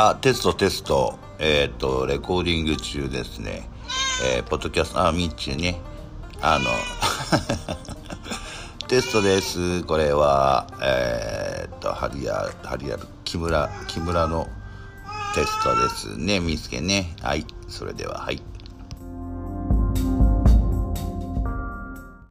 [0.00, 1.18] あ、テストテスト。
[1.40, 3.68] えっ、と、レコーディング中ですね。
[4.36, 5.80] えー、ポッドキャスト、あ、ミッチーね。
[6.40, 6.70] あの、
[8.86, 9.82] テストです。
[9.82, 14.46] これは、えっ、と、ハリア、ハリアル、木村、木村の
[15.34, 16.38] テストですね。
[16.38, 17.16] 見つけね。
[17.20, 17.44] はい。
[17.66, 18.40] それでは、はい。